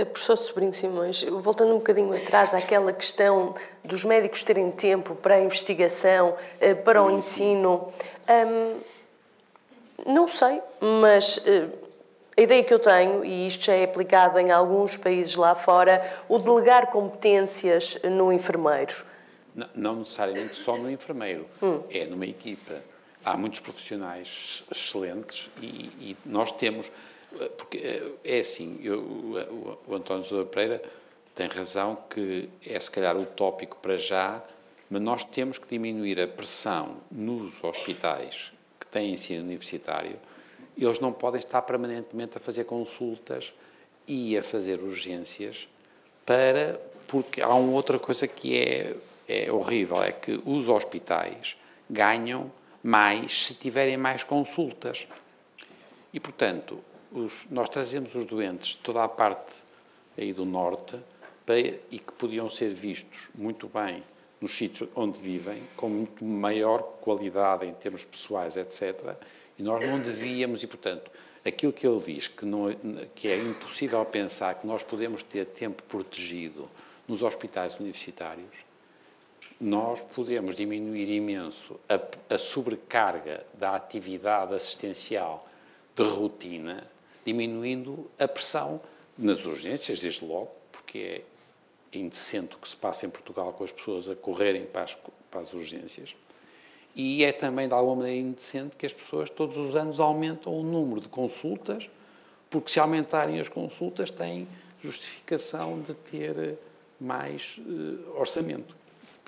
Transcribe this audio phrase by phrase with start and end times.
[0.00, 3.54] Eh, professor Sobrinho Simões, voltando um bocadinho atrás àquela questão
[3.84, 7.92] dos médicos terem tempo para a investigação, eh, para o ensino,
[8.28, 8.80] hum,
[10.06, 11.68] não sei, mas eh,
[12.34, 16.02] a ideia que eu tenho, e isto já é aplicado em alguns países lá fora,
[16.30, 18.94] o delegar competências no enfermeiro.
[19.54, 21.82] Não, não necessariamente só no enfermeiro, hum.
[21.90, 22.72] é numa equipa.
[23.24, 26.90] Há muitos profissionais excelentes e, e nós temos
[27.56, 30.82] porque é, é assim, eu, o, o António Sousa Pereira
[31.34, 34.42] tem razão que é se calhar utópico para já,
[34.88, 40.18] mas nós temos que diminuir a pressão nos hospitais que têm ensino universitário.
[40.76, 43.52] Eles não podem estar permanentemente a fazer consultas
[44.06, 45.68] e a fazer urgências
[46.26, 48.94] para porque há uma outra coisa que é,
[49.28, 51.56] é horrível, é que os hospitais
[51.88, 52.50] ganham
[52.82, 55.06] mais se tiverem mais consultas.
[56.12, 59.52] E, portanto, os, nós trazemos os doentes de toda a parte
[60.16, 60.98] aí do norte
[61.44, 64.02] para, e que podiam ser vistos muito bem
[64.40, 69.16] nos sítios onde vivem, com muito maior qualidade em termos pessoais, etc.
[69.58, 71.10] E nós não devíamos, e portanto,
[71.44, 72.72] aquilo que ele diz, que, não,
[73.14, 76.68] que é impossível pensar que nós podemos ter tempo protegido
[77.06, 78.69] nos hospitais universitários,
[79.60, 85.46] nós podemos diminuir imenso a, a sobrecarga da atividade assistencial
[85.94, 86.86] de rotina
[87.24, 88.80] diminuindo a pressão
[89.18, 91.22] nas urgências, desde logo, porque
[91.92, 94.96] é indecente o que se passa em Portugal com as pessoas a correrem para as,
[95.30, 96.14] para as urgências.
[96.94, 100.62] E é também, de alguma maneira, indecente que as pessoas todos os anos aumentam o
[100.62, 101.88] número de consultas,
[102.48, 104.48] porque se aumentarem as consultas têm
[104.82, 106.58] justificação de ter
[106.98, 108.74] mais uh, orçamento.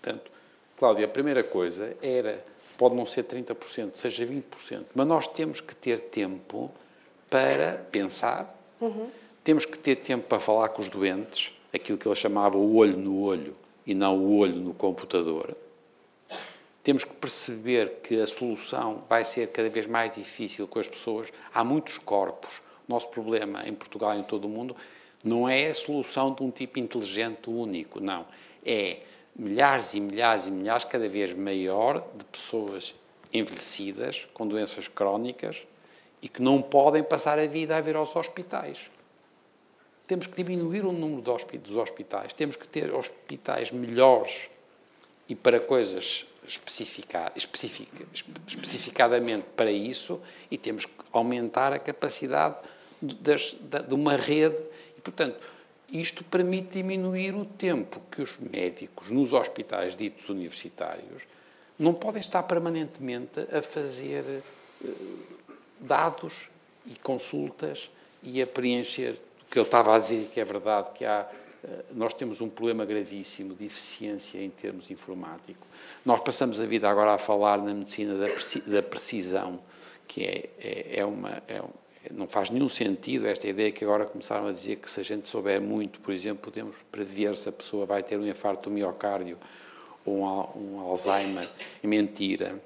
[0.00, 0.30] Portanto,
[0.78, 2.42] Cláudia, a primeira coisa era,
[2.78, 6.70] pode não ser 30%, seja 20%, mas nós temos que ter tempo
[7.28, 9.10] para pensar, uhum.
[9.44, 12.96] temos que ter tempo para falar com os doentes, aquilo que ele chamava o olho
[12.96, 13.54] no olho
[13.86, 15.54] e não o olho no computador.
[16.82, 21.28] Temos que perceber que a solução vai ser cada vez mais difícil com as pessoas.
[21.52, 22.58] Há muitos corpos.
[22.88, 24.74] O nosso problema em Portugal e em todo o mundo
[25.22, 28.24] não é a solução de um tipo inteligente único, não.
[28.64, 29.00] É
[29.40, 32.94] milhares e milhares e milhares, cada vez maior, de pessoas
[33.32, 35.66] envelhecidas, com doenças crónicas,
[36.20, 38.90] e que não podem passar a vida a vir aos hospitais.
[40.06, 44.50] Temos que diminuir o número dos hospitais, temos que ter hospitais melhores
[45.26, 48.04] e para coisas especifica, especifica,
[48.46, 50.20] especificadamente para isso
[50.50, 52.56] e temos que aumentar a capacidade
[53.00, 53.54] das,
[53.88, 54.58] de uma rede
[54.98, 55.38] e, portanto,
[55.90, 61.22] isto permite diminuir o tempo que os médicos nos hospitais ditos universitários
[61.78, 64.42] não podem estar permanentemente a fazer
[64.84, 64.88] eh,
[65.80, 66.48] dados
[66.86, 67.90] e consultas
[68.22, 71.26] e a preencher o que ele estava a dizer, que é verdade, que há,
[71.64, 75.66] eh, nós temos um problema gravíssimo de eficiência em termos informáticos.
[76.04, 78.14] Nós passamos a vida agora a falar na medicina
[78.66, 79.58] da precisão,
[80.06, 81.42] que é, é, é uma.
[81.48, 81.62] É,
[82.10, 85.26] não faz nenhum sentido esta ideia que agora começaram a dizer que se a gente
[85.26, 89.36] souber muito, por exemplo, podemos prever se a pessoa vai ter um infarto do miocárdio
[90.04, 91.48] ou um, um Alzheimer.
[91.82, 92.60] É mentira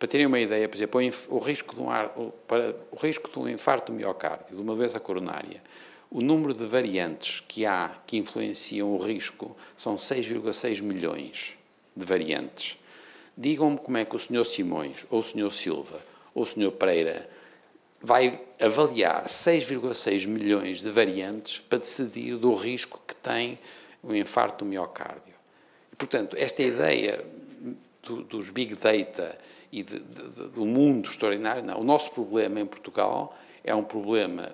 [0.00, 0.98] para terem uma ideia, por exemplo,
[1.28, 2.08] o risco de um, ar,
[2.48, 5.62] para, o risco de um infarto do miocárdio, de uma doença coronária,
[6.10, 11.54] o número de variantes que há que influenciam o risco são 6,6 milhões
[11.94, 12.78] de variantes.
[13.36, 14.46] Digam-me como é que o Sr.
[14.46, 15.52] Simões, ou o Sr.
[15.52, 16.00] Silva,
[16.34, 16.72] ou o Sr.
[16.72, 17.28] Pereira
[18.00, 23.58] vai avaliar 6,6 milhões de variantes para decidir do risco que tem
[24.02, 25.34] o infarto do miocárdio.
[25.92, 27.24] E, portanto, esta ideia
[28.02, 29.38] do, dos big data
[29.72, 31.62] e de, de, do mundo extraordinário.
[31.62, 31.80] Não.
[31.80, 34.52] O nosso problema em Portugal é um problema,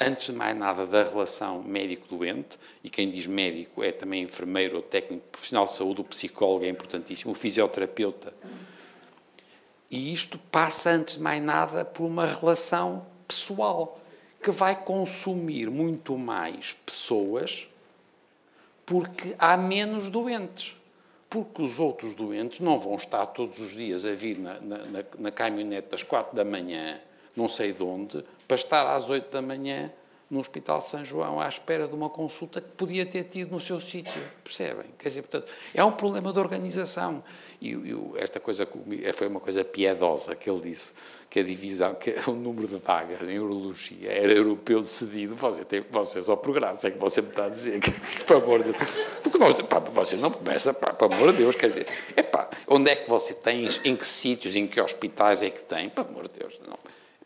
[0.00, 4.82] antes de mais nada, da relação médico-doente, e quem diz médico é também enfermeiro ou
[4.82, 8.32] técnico profissional de saúde, o psicólogo é importantíssimo, o fisioterapeuta.
[9.90, 14.00] E isto passa, antes de mais nada, por uma relação pessoal,
[14.42, 17.66] que vai consumir muito mais pessoas
[18.86, 20.74] porque há menos doentes.
[21.28, 25.04] Porque os outros doentes não vão estar todos os dias a vir na, na, na,
[25.18, 27.00] na caminhonete das quatro da manhã,
[27.36, 29.92] não sei de onde, para estar às oito da manhã
[30.30, 33.80] no Hospital São João à espera de uma consulta que podia ter tido no seu
[33.80, 34.86] sítio, percebem?
[34.96, 37.22] Quer dizer, portanto, é um problema de organização.
[37.60, 37.76] E,
[38.16, 38.66] esta coisa
[39.12, 40.94] foi uma coisa piedosa que ele disse,
[41.28, 45.84] que a divisão, que o número de vagas em urologia era europeu decidido, você tem,
[45.90, 48.72] você só por graça, é que você me está a dizer, que, que amor de
[48.72, 48.90] Deus,
[49.22, 52.48] porque nós, pá, você não começa, pá, pelo amor de Deus, quer dizer, é pá,
[52.68, 56.08] onde é que você tem, em que sítios, em que hospitais é que tem, pelo
[56.08, 56.78] amor de Deus, não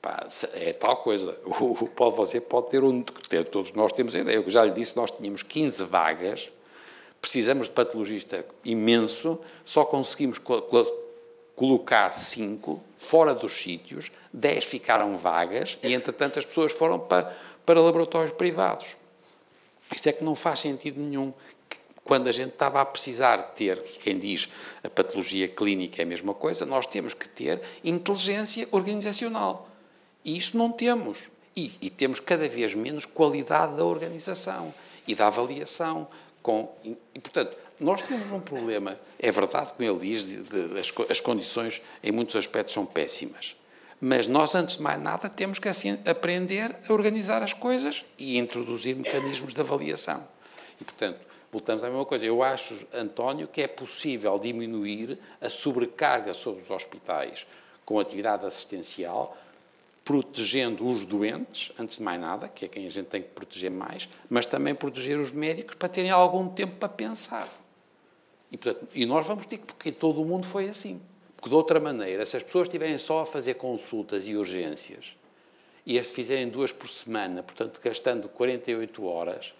[0.00, 1.36] Pá, é tal coisa.
[1.44, 3.02] O, pode, você pode ter um.
[3.50, 4.36] Todos nós temos ideia.
[4.36, 6.50] Eu já lhe disse, nós tínhamos 15 vagas,
[7.20, 10.62] precisamos de patologista imenso, só conseguimos co
[11.54, 17.36] colocar 5 fora dos sítios, 10 ficaram vagas e, entretanto, as pessoas foram para,
[17.66, 18.96] para laboratórios privados.
[19.94, 21.34] Isto é que não faz sentido nenhum
[22.02, 24.48] quando a gente estava a precisar ter, quem diz
[24.82, 29.69] a patologia clínica é a mesma coisa, nós temos que ter inteligência organizacional.
[30.24, 31.28] E isso não temos.
[31.56, 34.72] E, e temos cada vez menos qualidade da organização
[35.06, 36.08] e da avaliação.
[36.42, 40.78] Com, e, e, portanto, nós temos um problema, é verdade, como ele diz, de, de,
[40.78, 43.56] as, as condições em muitos aspectos são péssimas.
[44.00, 48.38] Mas nós, antes de mais nada, temos que assim, aprender a organizar as coisas e
[48.38, 50.26] introduzir mecanismos de avaliação.
[50.80, 51.20] E, portanto,
[51.52, 52.24] voltamos à mesma coisa.
[52.24, 57.46] Eu acho, António, que é possível diminuir a sobrecarga sobre os hospitais
[57.84, 59.36] com atividade assistencial,
[60.10, 63.70] protegendo os doentes, antes de mais nada, que é quem a gente tem que proteger
[63.70, 67.48] mais, mas também proteger os médicos para terem algum tempo para pensar.
[68.50, 71.00] E, portanto, e nós vamos ter que, porque todo o mundo foi assim.
[71.36, 75.14] Porque, de outra maneira, se as pessoas estiverem só a fazer consultas e urgências
[75.86, 79.54] e as fizerem duas por semana, portanto, gastando 48 horas,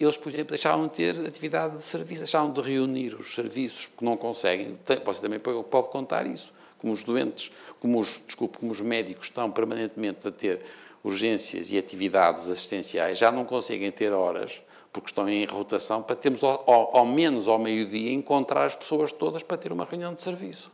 [0.00, 4.04] eles, por exemplo, deixaram de ter atividade de serviço, deixaram de reunir os serviços, porque
[4.04, 4.76] não conseguem.
[5.04, 6.52] Você também pode contar isso
[6.82, 10.60] como os doentes, como os, desculpe, como os médicos estão permanentemente a ter
[11.02, 14.60] urgências e atividades assistenciais, já não conseguem ter horas,
[14.92, 19.12] porque estão em rotação, para termos ao, ao, ao menos ao meio-dia encontrar as pessoas
[19.12, 20.70] todas para ter uma reunião de serviço.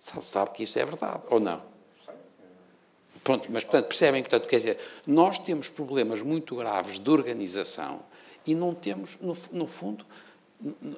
[0.00, 1.60] Sabe, sabe que isso é verdade, ou não?
[3.22, 8.00] Pronto, mas portanto, percebem, portanto, quer dizer, nós temos problemas muito graves de organização
[8.46, 10.04] e não temos, no, no fundo,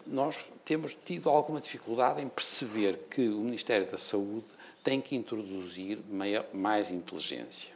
[0.06, 4.46] nós temos tido alguma dificuldade em perceber que o Ministério da Saúde
[4.82, 5.98] tem que introduzir
[6.52, 7.72] mais inteligência.